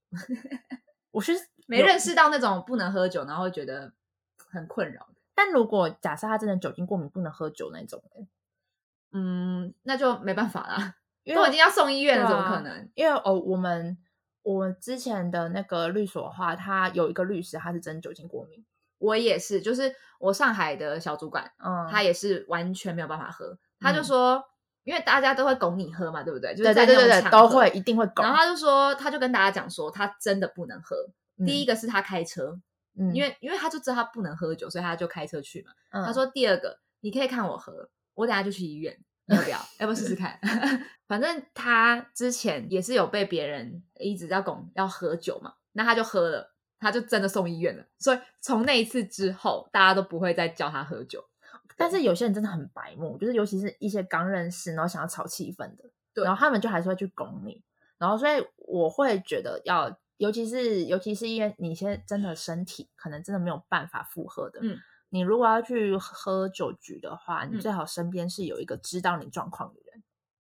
[1.11, 1.33] 我是
[1.67, 3.91] 没认识到那种不能喝酒，然后会觉得
[4.51, 5.15] 很困扰的。
[5.35, 8.29] 但如果假设他真的酒精过敏，不能喝酒那种欸
[9.13, 12.91] 嗯，那就没办法啦，因为我已经要送医院了，啊怎么可能？
[12.95, 13.97] 因为哦，我们
[14.43, 18.63] 我之前的那个律所的话，他有一个律师，他是真酒精过敏，
[18.99, 24.45] 我也是，就是我上海的小主管，嗯，他也是完全没有办法喝，他就嗯说，
[24.85, 26.53] 因为大家都会拱你喝嘛，对不对？
[26.55, 27.69] 就是对在对对都会。
[27.71, 28.25] 一定会拱。
[28.25, 30.97] 然后他就说，他就跟大家讲说，他真的不能喝。
[31.47, 32.59] 第一个，是他开车，
[32.99, 35.71] 嗯因为因为他就知道他不能喝酒，所以他就开车去嘛。
[35.91, 39.59] 嗯他说第二个，你可以看我喝，我等下就去医院，要不要？
[39.79, 40.39] 要不要试试看？
[41.07, 47.85] 反正他之前也是有被别人一直在拱要喝酒嘛，那他就喝了，他就真的送医院了。
[47.99, 51.25] 所以从那一次之后，大家都不会再叫他喝酒。
[51.77, 57.63] 但是有些人真的很白目，就是尤其是一些刚认识，然后想要炒气氛的，对然后他们就还是会去拱你，
[57.99, 64.77] 然后所以我会觉得要，尤其是尤其是因为你现在真的身体可能真的没有办法负荷的，嗯，
[65.11, 69.88] 你如果要去喝酒局的话，你嗯最好身边是有一个知道你状况的人。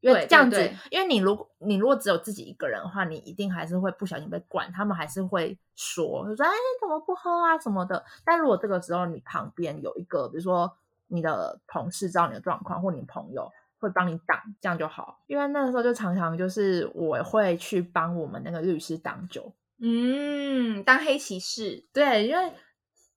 [0.00, 8.04] 因为对这样子对对，因为你如果你如果只有自己一个人的话，你一定还是会不小心被灌，他们还是会说，就说哎你怎么不喝啊什么的。
[8.24, 10.72] 但如果这个时候你旁边有一个，比如说
[11.08, 15.20] 你的同事知道你的状况，或你朋友会帮你挡，这样就好。
[15.26, 22.52] 因为那个时候就常常就是我会去帮我们那个律师挡酒，嗯，当黑骑士，对，因为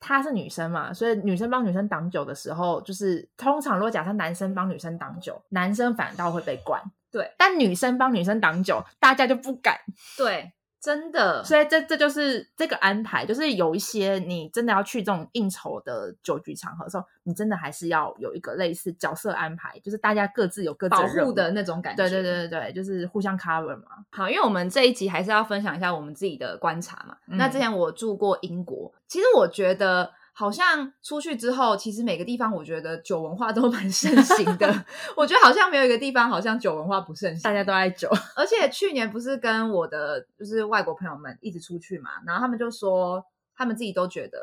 [0.01, 6.81] 她是女生嘛，所以女生帮女生挡酒的时候，就是通常如果假设男生帮女生挡酒，男生反倒会被灌。
[7.11, 9.77] 对但女生帮女生挡酒，大家就不敢。
[10.17, 10.51] 对，
[10.81, 22.03] 真的，所以这这就是这个安排，就是有一些你真的要去这种应酬的酒局场合的时候，你真的还是要有一个类似角色安排，就是大家各自有各自保护的那种感觉。
[22.03, 23.83] 对对对对对，就是互相 cover 嘛。
[24.09, 27.15] 好，因为我们这一集还是要分享一下我们自己的观察嘛。
[27.27, 34.85] 嗯那之前我住过英国，其实我觉得好像出去之后，其实每个地方我觉得酒文化都蛮盛行的。
[35.15, 43.23] 我觉得好像没有一个地方好像酒文化不盛行，大家都爱酒， 而且去年不是跟我的就是外国朋友们一直出去嘛，然后他们就说
[43.55, 44.39] 他们自己都觉得，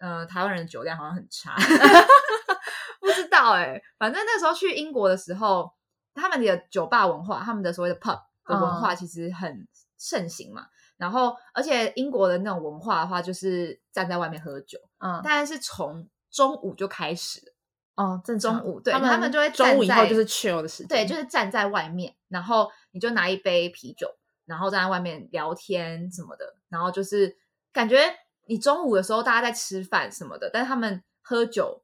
[0.00, 1.54] 呃，台湾人的酒量好像很差，
[2.98, 5.70] 不知道哎、反正那时候去英国的时候，
[6.12, 10.66] 他们的酒吧文化，他们的所谓的 pub 的文化其实很盛行嘛。
[11.00, 17.52] 然后，而且英国的那种文化的话，就是站在外面喝酒，嗯，当然是从中午就开始了
[17.96, 27.34] 哦，正中午对他他们就会中午以后就是 chill 的时间，对，就是站在外面，然后你就拿一杯啤酒，然后站在外面聊天什么的，然后就是
[27.72, 27.98] 感觉
[28.46, 31.82] 你中午的时候大家在吃饭什么的，但是他们喝酒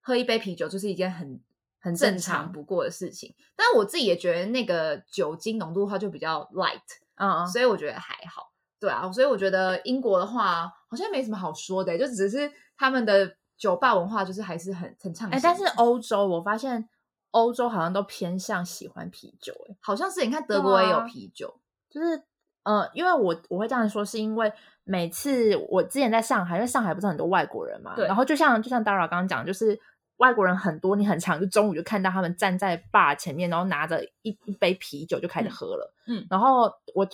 [0.00, 1.40] 喝一杯啤酒就是一件很
[1.78, 3.32] 很正正常常不过的事情。
[3.54, 6.80] 但是我自己也觉得那个酒精浓度的话就比较 light，
[7.14, 8.52] 嗯嗯，所以我觉得还好。
[8.78, 15.40] 对啊，所以我觉得英国的话好像没什么好说的，就只是他们的酒吧文化就是还是很很畅哎、行。
[15.42, 16.88] 但是欧洲我发现
[17.30, 21.60] 欧洲好像都偏向喜欢啤酒、哎，好像是你看德国也有啤酒，
[21.90, 22.22] 就是
[22.64, 24.52] 呃，因为我我会这样说，是因为
[24.84, 29.78] 每次我之前在上海，因为上海不是很多外国人嘛，对然后就像就像 Dara 刚刚讲，就是
[30.16, 36.26] 外国人很多，你很常就中午就看到他们站在 bar 前面，然后拿着一一杯啤酒就开始喝了，嗯嗯。
[36.28, 37.06] 然后我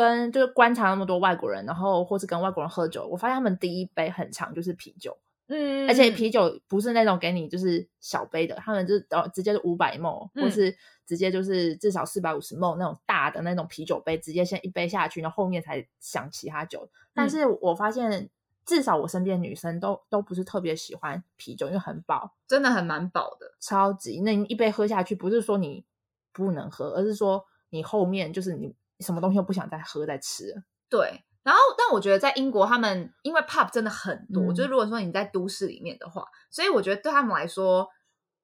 [0.00, 5.16] 跟就是观察那么多外国人，然后或是跟外国人喝酒，我发现他们第一杯很长就是啤酒，
[5.48, 10.50] 嗯而且啤酒不是那种给你就是小杯的，他们就是哦直接是五百 ml，或嗯。
[10.50, 10.74] 是
[11.06, 16.88] 直接就是至少四百五十 ml 那种大的那种啤酒杯，直接先一杯下去，然后后面才想其他酒。
[17.12, 17.30] 但嗯。
[17.30, 18.30] 是我发现，
[18.64, 23.52] 至少我身边的女生都都不是特别喜欢啤酒，因为很饱，真的很蛮饱的。
[23.58, 25.84] 超级那你一杯喝下去，不是说你
[26.32, 30.62] 不能喝，而是说你后面就是你什么东西都不想再喝再吃了。
[30.88, 37.88] 对，然后但我觉得在英国，他们因为 pub 真的很多，嗯就是如果说你在都市里面的话，所以我觉得对他们来说，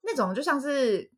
[0.03, 1.11] 那种就像是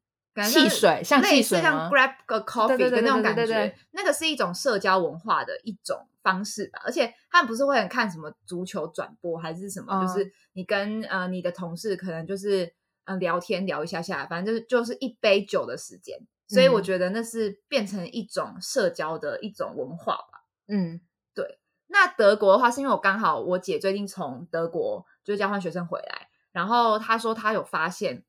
[0.46, 6.80] 汽水像汽水像 grab a coffee 的那种感觉，那个是一种社交文化的一种方式吧。
[6.84, 12.72] 而且他们不是会很看什么足球转播还是什么，嗯就是你跟呃你的同事可能就是
[13.04, 16.18] 呃聊天聊一下下，反正就是就是一杯酒的时间。
[16.48, 20.44] 所以我嗯觉得那是变成一种社交的一种文化吧。
[20.66, 21.00] 嗯
[21.34, 28.24] 对那德国的话，是因为我刚好我姐最近从德国就是交换学生回来，然后她说她有发现，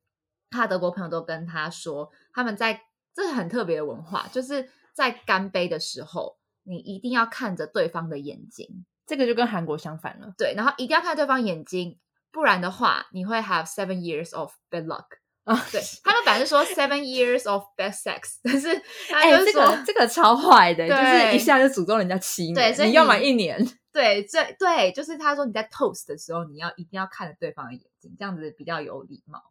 [0.50, 2.82] 她德国朋友都跟她说，他们在
[3.14, 10.34] 这是很特别的文化，就是在干杯的时候，你一定要看着对方的眼睛，这个就跟韩国相反了。
[10.38, 12.00] 对，然后一定要看对方眼睛，
[12.32, 15.06] 不然的话你会 have seven years of bad luck。
[15.50, 23.58] 啊， 对 他们本来是说 seven years of bad sex，但是他哎、这个这个超坏的，就是一下就诅咒人家七年，对所以你要么你一年，
[23.92, 29.42] 对，这对，就是他说你在 toast 的时候，你要一定要看着对方的眼睛，这样子比较有礼貌。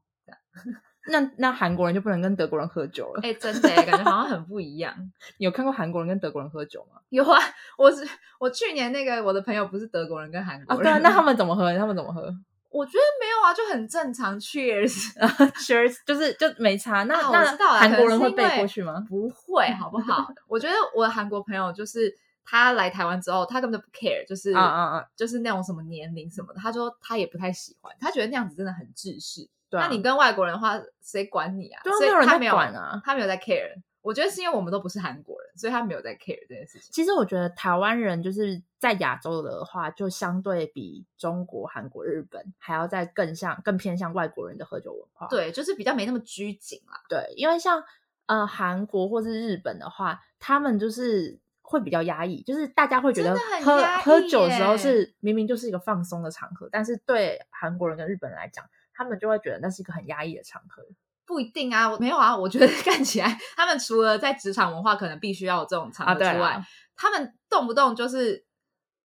[1.10, 3.20] 那那韩国人就不能跟德国人喝酒了。
[3.22, 4.94] 哎、真的耶，感觉好像很不一样。
[5.38, 7.00] 你有看过韩国人跟德国人喝酒吗？
[7.08, 7.40] 有啊，
[7.78, 8.06] 我是
[8.38, 11.74] 我去年那个我的朋友不是德国人跟韩啊，国人，对啊，那他们怎么喝？
[11.78, 12.30] 他们怎么喝
[12.70, 14.38] 我觉得没有啊，就很正常。
[14.40, 17.04] Cheers，？Cheers，就是就没差。
[17.04, 19.04] 那、那知道了韩国人会背过去吗？
[19.08, 20.26] 不会好不好？
[20.46, 22.12] 我觉得我的韩国朋友就是
[22.44, 25.04] 他来台湾之后，他根本就不 care，就是啊啊啊！
[25.16, 29.48] 就是那种什么年龄什么的，他说他也不太喜欢，他觉得那样子真的很自私。
[29.70, 31.82] 对啊那你跟外国人的话，谁管你啊？
[31.84, 33.72] 所以对啊没有人他没有管啊他没有在 care。
[34.00, 36.88] 我觉得是因为我们都不是韩国人，所以他没有在 care 这件事情。
[36.92, 45.26] 其实我觉得台湾人就是在亚洲的话，就相对比中国、韩国、日本还要再更像、更偏向外国人的喝酒文化。
[45.26, 47.02] 对，就是比较没那么拘谨啦。
[47.08, 47.82] 对，因为像
[48.26, 60.84] 呃韩国或是日本的话，他们就是会比较压抑，就是大家会觉得喝喝酒的时候是明明就是一个放松的场合，但是对韩国人跟日本人来讲，他们就会觉得那是一个很压抑的场合。
[61.28, 62.34] 不一定啊，我没有啊。
[62.34, 68.44] 我觉得 看起来他们除了在职场文化可能必须要有这种场合之外，啦他们动不动就是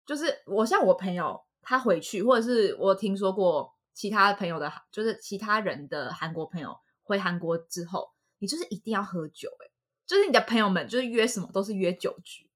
[0.04, 9.70] 就是我像我朋友他回去，或者是我听说过其他朋友的，就是其他人的韩国朋友回韩国之后，你就是一定要喝酒、欸，
[10.06, 12.48] 就是你的朋友们就是约什么都是约酒局。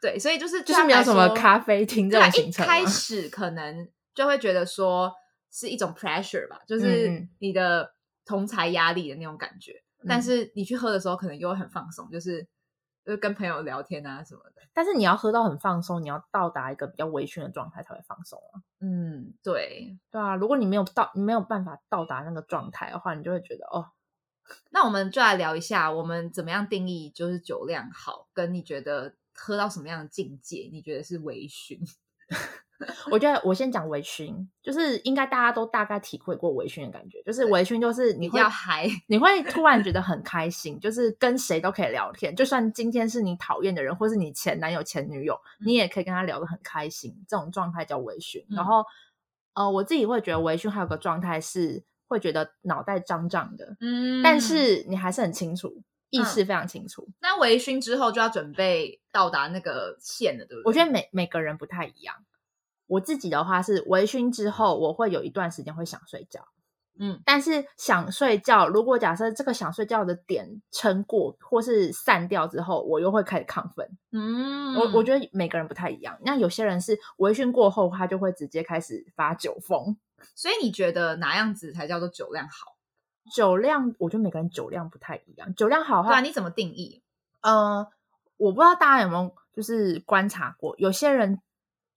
[0.00, 5.12] 对，所以就是就是没有什么咖啡啡厅这种行程吗开始可能就会觉得说
[5.50, 7.92] 是一种 pressure 吧，就是你的
[8.28, 9.82] 同才压力的那种感觉。
[10.06, 12.46] 但嗯是你去喝的时候，可能又会很放松，就是
[13.04, 14.62] 就是跟朋友聊天啊什么的。
[14.74, 18.60] 但是你要喝到很放松，你要到达一个比较微醺的状态才会放松啊。
[18.80, 19.98] 嗯，对。
[20.10, 23.90] 对啊，如果你没有到，你没有办法到达那个状态的话，你就会觉得哦，
[24.70, 31.80] 那我们就来聊一下，我们怎么样定义就是酒量好，跟你觉得喝到什么样的境界，你觉得是微醺？
[33.10, 48.44] 我觉得我先讲微醺，就是应该大家都大概体会过微醺的感觉，就是微醺就是你会嗨，你会突然觉得很开心，就是跟谁都可以聊天，就算今天是你讨厌的人，或是你前男友、前女友，你也可以跟他聊得很开心，这种状态叫微醺。
[48.50, 48.84] 嗯然后，
[49.54, 57.08] 呃，我自己会觉得微醺还有个状态是会觉得脑袋胀胀的，嗯但是你还是很清楚，意识非常清楚。
[57.20, 60.64] 那微醺之后就要准备到达那个线了，对不对？
[60.64, 62.14] 我觉得每每个人不太一样。
[62.88, 66.48] 我自己的话是微醺之后，我会有一段时间会想睡觉，
[66.98, 73.88] 嗯，但是想睡觉，如果假设这个想睡觉的点撑过或是散掉之后，我又会开始亢奋。
[74.10, 76.18] 嗯，我我觉得每个人不太一样。
[76.24, 79.96] 那有些人是微醺过后，他就会直接开始发酒疯。
[80.34, 82.74] 所以你觉得哪样子才叫做酒量好？
[83.32, 85.54] 酒量，我觉得每个人酒量不太一样。
[85.54, 87.02] 酒量好的对啊，话，你怎么定义？
[87.42, 87.86] 呃，
[88.38, 91.40] 我不知道大家有没有就是观察过，有些人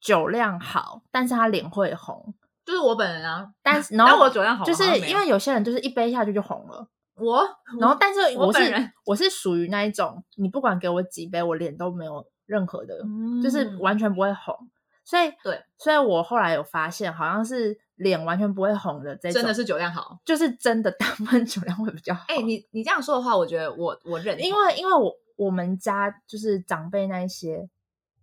[0.02, 2.34] 酒量好，但是他脸会红，
[2.66, 6.88] 就是我本人啊， 但是 然后我酒量好就是因为有些人就是一杯下去就红了。
[7.16, 7.44] 我
[7.80, 12.98] 然后，但是我是我本人我是属于那一种，你不管给我几杯，我脸都没有任何的，
[13.44, 14.56] 就是嗯完全不会红。
[15.04, 20.18] 所以对，所以我后来有发现，好像是脸完全不会红的这种，真的是酒量好。
[20.26, 22.24] 就是真的大部分酒量会比较好。
[22.28, 27.70] 哎、你你这样说的话，我觉得我我认同，因为因为我我们家就是长辈那一些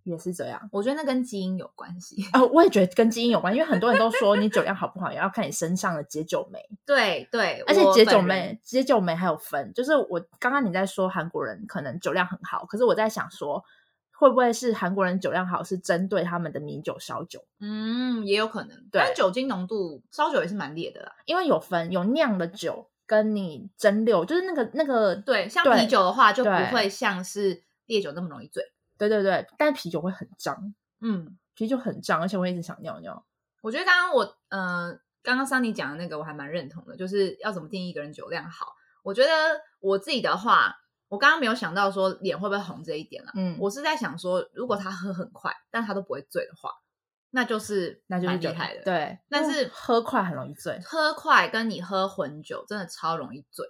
[0.04, 0.68] 也是这样。
[0.72, 2.24] 我觉得那跟基因有关系。
[2.32, 6.58] 哦，我也觉得跟基因有关，因为很多人都说你酒量好不好，也要看你身上的解酒酶。
[6.86, 13.62] 对对，而且解酒酶，解酒酶还有分，就是我刚刚你在说韩国人可能酒量很好，可是我在想说，
[14.12, 17.44] 会不会是韩国人酒量好是针对他们的米酒、烧酒？
[17.60, 18.70] 嗯，也有可能。
[18.90, 21.12] 对但酒精浓度烧酒也是蛮烈的啦。
[21.26, 28.64] 因为有分有酿的酒跟你蒸馏，就是那个那个对，像对啤酒的话，就不会像是烈酒那么容易醉。
[28.98, 33.24] 对对对，但啤酒会很脏，嗯，啤酒很脏，而且我一直想尿尿。
[33.62, 38.74] 我觉得刚刚我呃，刚刚桑尼讲的那个我还蛮认同的，就是要怎么定义一个人酒量好。
[39.02, 39.30] 我觉得
[39.80, 40.76] 我自己的话，
[41.08, 43.32] 我刚刚没有想到说脸会不会红这一点啦。
[43.34, 46.70] 嗯，我是在想说，如果他喝很快，但他都不会醉的话，
[47.30, 50.78] 那就是那就是厉害的。，对，但是喝快很容易醉。
[50.84, 53.66] 喝快跟你喝混酒真的超容易醉。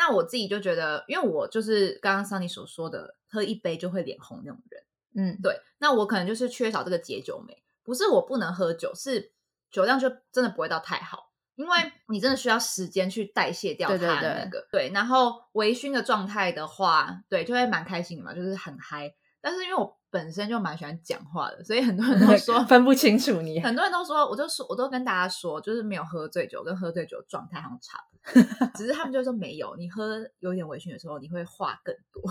[0.00, 4.82] 那我自己就觉得，因为我就是刚刚桑尼所说的，喝一杯就会脸红那种人。
[5.14, 9.32] 嗯，对，那我可能就是缺少这个解酒酶，不是我不能喝酒，是
[9.70, 14.66] 酒量就真的不会到太好，因为你真的需要时间去代谢掉它对对的那个。
[14.72, 19.14] 对然后微醺的状态的话，对，就会蛮开心的嘛，就是很嗨。
[19.42, 23.60] 但是因为我本身就蛮喜欢讲话的，所以很多人都 说分不清楚你。
[23.60, 32.22] 很多人都说，我就说，我都跟大家说，就是没有喝醉酒跟喝醉酒的状态好像差不多， 只是他们就说没有，你喝有点微醺的时候，你会话更多。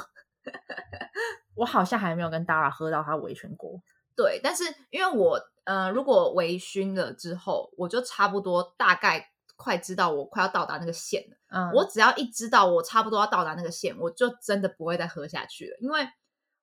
[1.55, 3.81] 我好像还没有跟 Dara 喝到他微醺过。
[4.15, 11.37] 对，但是因为我呃，如果微醺了之后，我就差不多大概快知道我快要到达那个线了。
[11.51, 16.07] 嗯，我只要一知道我差不多要到达那个线，我就真的不会再喝下去了，因为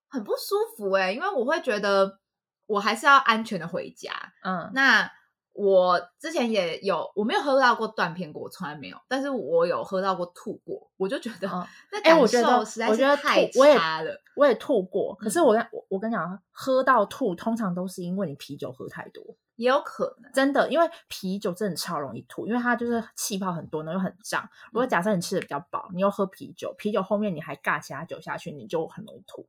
[0.09, 2.19] 很不舒服哎、因为我会觉得
[2.67, 4.11] 我还是要安全的回家。
[4.45, 5.11] 嗯那
[5.59, 14.21] 我之前也有，我没有喝到过断片过，我从来没有，但是我有喝到过吐过，我就觉得嗯 那哎、感我觉得受实在是太吐，我也差了。
[14.37, 15.15] 我也吐过。
[15.15, 24.47] 可是嗯我跟我我跟你讲，喝到吐通常都是因为你啤酒喝太多，也有可能，真的，因为啤酒真的超容易吐，因为它就是气泡很多，然后又很胀。
[24.73, 29.49] 如嗯果假设你吃的比较饱，你又喝啤酒，啤酒后面你还尬其他酒下去，你就很容易吐。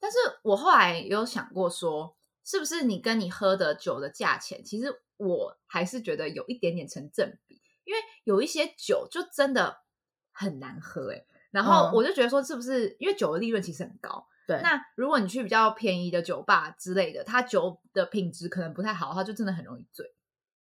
[0.00, 9.78] 但是我后来有想过说，是不是你跟你喝的酒的价钱，其实我还是觉得有一点点成正比，因为有一些酒就真的
[10.30, 14.26] 很难喝哎、然后嗯我就觉得说，是不是因为酒的利润其实很高？
[14.46, 20.14] 对，那如果你去比较便宜的酒吧之类的，它酒的品质可能不太好的话，就真的很容易醉。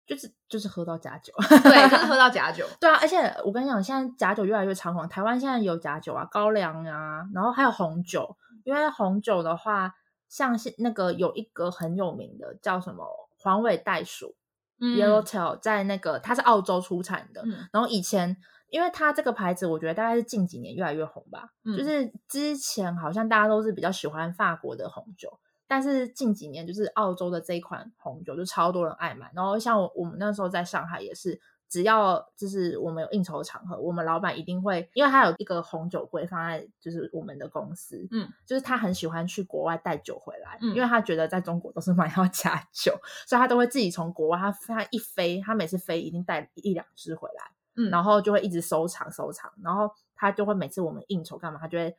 [0.07, 1.33] 就是就是喝到假酒。
[1.63, 2.67] 对，就是喝到假酒。
[2.81, 5.09] 对啊，而且我跟你讲，现在假酒越来越猖狂。
[5.09, 8.37] 台湾现在有假酒啊，高粱啊，然后还有红酒。
[8.65, 9.93] 因为红酒的话，
[10.29, 13.07] 像是那个有一个很有名的叫什么
[13.39, 14.35] 黄尾袋鼠、
[14.81, 17.43] 嗯 Yellowtail，在那个它是澳洲出产的。
[17.45, 18.35] 嗯然后以前，
[18.71, 21.51] 因为它这个牌子，我觉得大概是近几年越来越红吧。
[21.65, 29.31] 嗯就是之前好像大家都是比较喜欢法国的红酒，但是近几年就是澳洲的这一款红酒就超多人爱买。
[29.35, 42.93] 然后像我我们那时候在上海也是只要就是我们有应酬场合，我们老板一定会，因为他有一个红酒柜放在就是我们的公司，嗯，就是他很喜欢去国外带酒回来，嗯因为他觉得在中国都是买到假酒，
[43.27, 51.97] 所以他都会自己从国外，他他一飞，他每次飞一定带一两支回来，嗯然后就会一直收藏收藏，然后他就会每次我们应酬干嘛，他就会。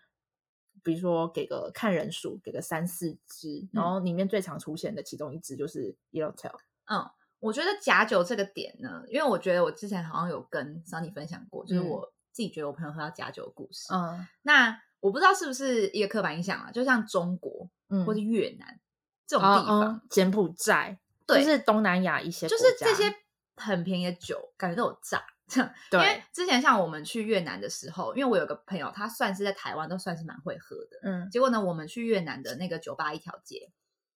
[0.85, 6.53] 比如说给个看人数，给个三四支，然后里面最常出现的其中一支就是 Yellowtail。
[6.85, 7.09] 嗯，
[7.39, 13.91] 我觉得假酒这个点呢，因为我觉得我之前好像有跟 Sunny 分享过，就是嗯我自己觉得我朋友喝到假酒的故事。
[13.91, 18.79] 嗯那我不知道是不是一个刻板印象啊，就像中国嗯或是越南
[19.25, 23.11] 这种哦地方，哦柬埔寨，对就是东南亚一些就，是这些
[23.55, 25.25] 很便宜的酒，感觉都有诈。
[25.91, 30.99] 因为，之前像我们去越南的时候，因为我有个朋友，他算是在台湾都算是蛮会喝的。
[31.03, 31.29] 嗯。
[31.29, 33.57] 结果呢，我们去越南的那个酒吧一条街，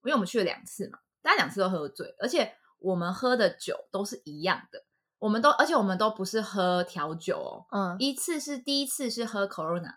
[0.04, 4.86] 因为我们去了两次嘛，大家两次都喝醉，而且我们喝的酒都是一样的，
[5.20, 7.96] 我们都而且我们都不是喝调酒哦，嗯。
[8.00, 9.96] 一次是第一次是喝 Corona，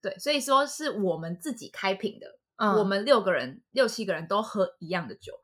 [0.00, 5.34] 对，所以说是我们自己开瓶的，嗯我们六个人六七个人都喝一样的酒，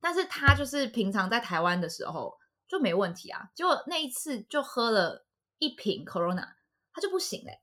[0.00, 2.36] 但是他就是平常在台湾的时候
[2.70, 5.26] 就没问题啊，结果那一次就喝了
[5.58, 6.46] 一瓶 Corona，
[6.94, 7.60] 他就不行嘞、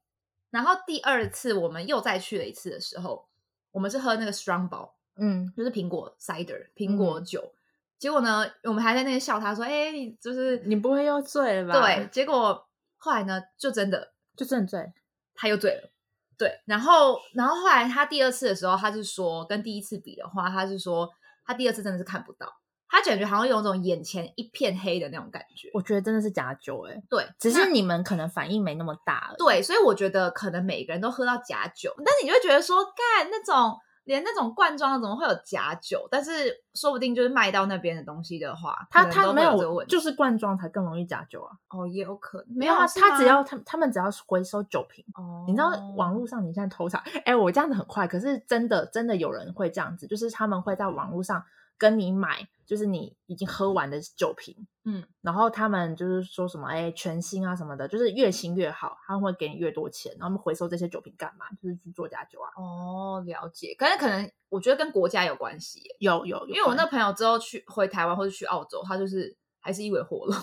[0.50, 3.30] 然后第二次我们又再去了一次的时候，
[3.72, 7.54] 我们是喝那个 Strongbow，嗯就是苹果 cider 苹果酒，
[7.98, 11.80] 结果呢，我们还在那边笑他说：“哎、你就是你不会又醉了吧？
[11.80, 14.94] 对。”结果后来呢，就真的就真的醉。
[15.34, 15.90] 他又醉了。
[16.38, 21.10] 对，然后，然后后来他第二次的时候，他是说跟第一次比的话，他是说
[21.46, 22.60] 他第二次真的是看不到，
[22.90, 25.70] 他感觉好像有种眼前一片黑的那种感觉。
[25.74, 29.38] 我觉得真的是假酒哎、对，只是你们可能反应没那么大而已。
[29.38, 36.08] 对，所以我觉得可能每个人都喝到假酒，但是你就会觉得说，干那种连那种罐装的怎么会有假酒？
[36.10, 41.52] 但是说不定就是卖到那边的东西的话，他他没有，就是罐装才更容易假酒啊。
[41.68, 51.44] 哦，也有可能没有他，没是吗他只要他他们只要回收酒瓶，哦，你知道网络上你现在偷查，哎、我这样子很快，可是真的真的有人会这样子，就是他们会在网络上
[51.78, 61.46] 跟你买，就是你已经喝完的酒瓶，嗯，然后他们就是说什么，哎、全新啊什么的，就是越新越好，他们会给你越多钱，然后他们回收这些酒瓶干嘛？
[61.62, 62.50] 就是去做假酒啊。
[62.58, 70.36] 哦，了解，可是可能我觉得跟国家有关系耶，有有，有因为我那朋友之后去回台湾或者去澳洲，他就是还是一尾活龙。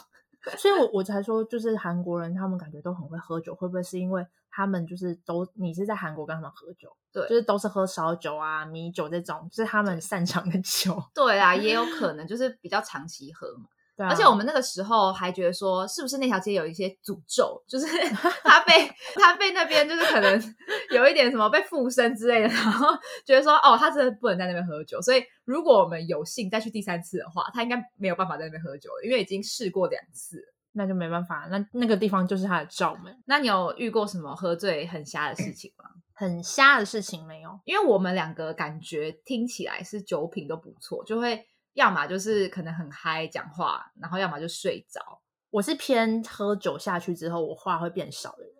[0.58, 11.02] 所以我我才说，就是韩国人他们感觉都很会喝酒，会不会是因为他们就是都你是在韩国跟他们喝酒，对就是都是喝烧酒啊、米酒这种，就是他们擅长的酒。
[11.14, 13.66] 对啊，也有可 能就是比较长期喝嘛。
[13.96, 17.86] 对啊、而且我们那个时候还觉得说，是不是那条街有一些诅咒，就是
[18.42, 20.54] 他被他被那边就是可能
[20.90, 22.88] 有一点什么被附身之类的，然后
[23.24, 25.00] 觉得说，哦，他真的不能在那边喝酒。
[25.00, 30.54] 所以如果我们有幸再去第三次的话，他应该没有办法在那边喝酒了，因为已经试过两次了。
[30.76, 33.16] 那就没办法，那那个地方就是他的罩门。
[33.26, 35.84] 那你有遇过什么喝醉很瞎的事情吗？
[36.16, 45.20] 很瞎的事情没有，因为我们两个感觉听起来是酒品都不错，就会要么就是可能很嗨讲话，然后要么就睡着。
[45.50, 48.52] 我是偏喝酒下去之后，我话会变少的人。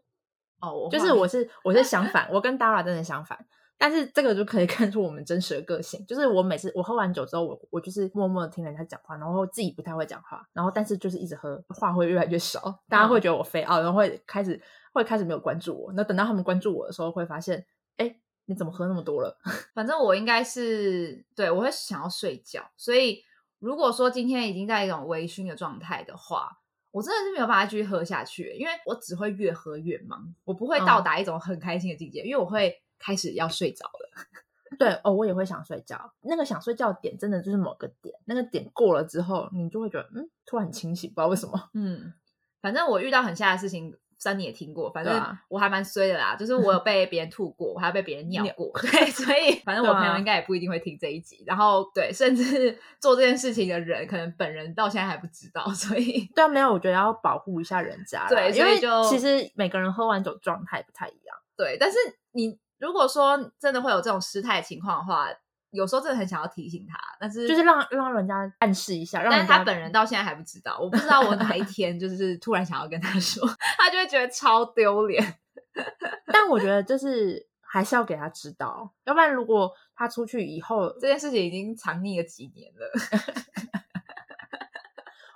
[0.61, 3.45] 哦，我就是我是我是相 反，我跟 Dara 真的相反。
[3.77, 6.07] 但是这个就可以看出我们真实的个性。
[6.07, 14.63] 就是我每次我喝完酒之后，我我就是默默的听人家讲话，然后自己不太会讲话，然后但是就是一直喝，话会越来越少，大家会觉得我飞傲，然后会开始
[14.93, 15.93] 会开始没有关注我。
[15.95, 18.17] 那等到他们关注我的时候，会发现，哎，
[18.47, 19.39] 你怎么喝那么多了？
[19.75, 23.23] 反正我应该是对我会想要睡觉，所以
[23.59, 26.59] 如果说今天已经在一种微醺的状态的话，
[26.91, 34.11] 我真的是没有办法继续喝下去，因为我只会越喝越忙，我不会到达一种很开心的境界，因为我会开始要睡着了。
[34.79, 36.13] 对哦，我也会想睡觉。
[36.23, 41.71] 那个想睡觉点，真的就是某个点，那个点过了之后，你就会觉得，嗯，突然很清醒，不知道为什么。
[41.75, 42.13] 嗯，
[42.61, 43.97] 反正我遇到很吓的事情。
[44.25, 58.27] 三你也听过，反正我还蛮衰的啦，就是我有被别人吐过，我还有被别人 尿尿过，对，所以 反正我朋友应该也不一定会听这一集，然后对，甚至 做这件事情的人，可能本人到现在还不知道，所以对啊，没有，我觉得要保护一下人家。
[58.29, 61.37] 对所以就其实每个人喝完酒状态不太一样。
[61.57, 61.99] 对，但是
[62.33, 65.29] 你如果说真的会有这种失态的情况的话，
[65.75, 73.47] 有时候真的很想要提醒他，但是就是让让人家暗示一下，让但是他本人到现在还不知道，我不知道我哪一天就是突然想要跟他说，
[73.79, 75.39] 他就会觉得超丢脸。
[76.33, 82.91] 但我觉得就是还是要给他知道，要不然如果他出去以后，这件事情已经藏匿了几年了。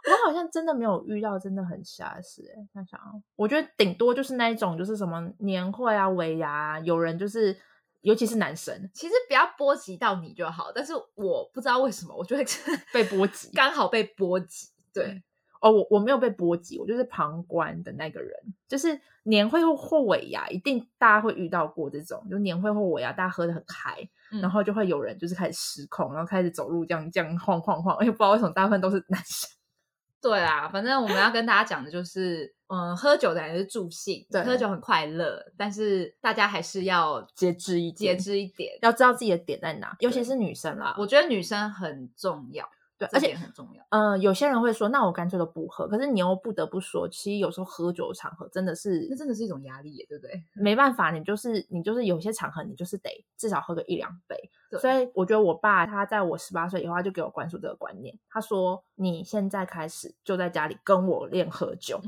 [0.08, 2.68] 我好像真的没有遇到真的很瞎的事、欸。
[2.72, 7.54] 那想要，我觉得顶多就是那一种，就是什么年会啊、尾牙、啊，有人就是，
[8.02, 12.44] 尤其是男生其实不要波及到你就好，但是我不知道为什么，我就会
[12.92, 13.50] 被波及。
[13.52, 14.68] 刚好被波及。
[14.94, 15.22] 对，
[15.60, 18.32] 哦，我我没有被波及，我就是旁观的那个人。
[18.66, 29.50] 就是年会或尾牙，一定大家会遇到过这种，就年会或尾牙，大家喝的很嗨，嗯然后就会有人就是开始失控，然后开始走路这样这样晃晃晃，而且不知道为什么大部分都是男生。
[30.20, 38.78] 对啊，反正我们要跟大家讲的就是，嗯，喝酒的人是助兴，对喝酒很快乐，但是大家还是要节制一节，制一点。
[38.82, 40.94] 要知道自己的点在哪，尤其是女生啦。
[40.98, 42.68] 我觉得女生很重要，
[42.98, 43.84] 对，而且点很重要。
[43.90, 45.86] 呃，有些人会说，那我干脆都不喝。
[45.86, 50.42] 可是你又不得不说，其实有时候喝酒的场合真的是那真的是一种压力耶，对不对？
[50.60, 54.36] 没办法，你就是你就是有些场合你就是得至少喝个一两杯。
[54.78, 61.98] 所以我觉得我爸他在我十八岁以后，他就给我灌输这个观念，他说你现在开始就在家里跟我练喝酒。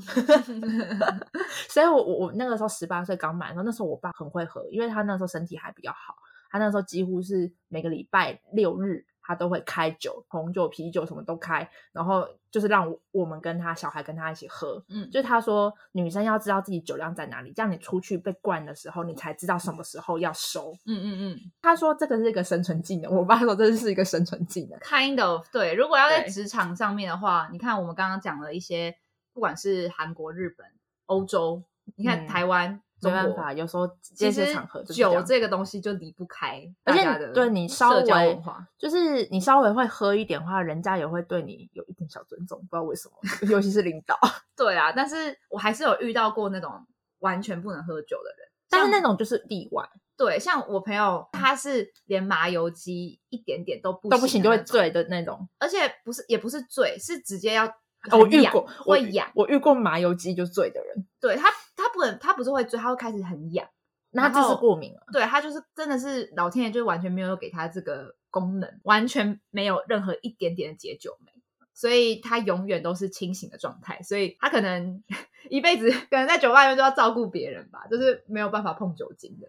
[1.70, 6.14] 所以我我我那个时候十八岁刚满的时候，那时候我爸很会喝，因为他那时候身体还比较好，
[6.51, 14.82] 他那时候几乎是每个礼拜六日他都会开酒，红酒、啤酒什么都开，然后就是让我我们跟他小孩跟他一起喝。
[14.88, 20.72] 嗯，就是他说，女生要知道自己酒量在哪里，这样你出去被灌的时候，你才知道什么时候要收。
[20.84, 24.76] 嗯嗯嗯他说这个是一个生存技能，我爸说这是一个生存技能。
[24.82, 25.74] kind of 对。
[25.74, 28.96] 如果要在对职场上面的话，你看我们刚刚讲了一些，
[29.32, 30.66] 不管是韩国、日本、
[31.06, 31.62] 欧洲，
[31.94, 38.66] 你看嗯台湾、没办法，有时候这些场合酒这个东西就离不开而且对你稍微文化。
[38.78, 44.18] 就是你稍微会喝一点的话，人家也会对你有一点小尊重，不知道为什么，尤其是领导。
[44.57, 46.86] 对啊，但是我还是有遇到过那种
[47.20, 55.48] 完全不能喝酒的人，但是那种就是例外，对，像我朋友他是连麻油鸡一点点都不都不行就会醉的那种。
[55.59, 57.66] 而且不是也不是醉，是直接要
[58.11, 59.30] 哦我遇过，会痒。
[59.34, 63.68] 我遇过麻油鸡就醉的人，对他他不能他不是会追，他会开始很痒。
[64.12, 65.01] 那他这是过敏了。
[65.12, 71.32] 对他就是真的是老天爷就完全没有给他这个功能，完全没有任何一点点的解酒酶，
[71.72, 75.03] 所以他永远都是清醒的状态，所以他可能
[75.49, 79.49] 一辈子可能在酒吧里面都要照顾别人吧，就是没有办法碰酒精的。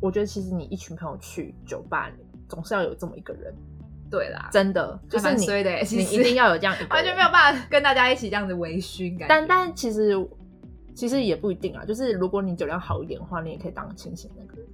[0.00, 3.52] 我觉得其实你一群朋友去酒吧里，总是要有这么一个人，
[4.10, 5.46] 对啦，真的就是你，
[5.96, 9.28] 你一定要有这样 一，完全没有办法跟大家一起这样子微醺感。
[9.28, 10.14] 但但其实
[10.94, 14.68] 其实也不一定啊，就是如果你酒量好一点的话，你也可以当清醒那个人。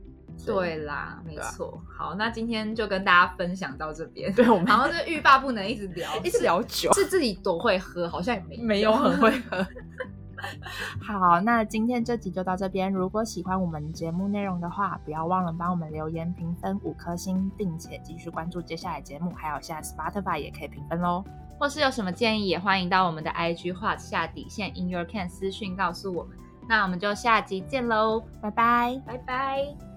[0.45, 1.81] 对啦，没错。
[1.97, 4.33] 好，那今天就跟大家分享到这边。
[4.35, 9.65] 对我们好像是欲罢不能，一直聊， 一直聊酒，是自己多会喝，好像也没没有很会喝。
[11.01, 12.93] 好，那今天这集就到这边。
[12.93, 19.33] 如果喜欢我们节目内容的话，不要忘了帮我们留言评分五颗星，并且继续关注接下来节目。
[19.35, 21.25] 还有现在 Spotify 也可以评分喽。
[21.59, 26.37] 或是有什么建议，也欢迎到我们的 IG 画下底线 in your can 私讯告诉我们。
[26.69, 29.01] 那我们就下集见喽，拜拜。
[29.07, 29.94] 拜拜。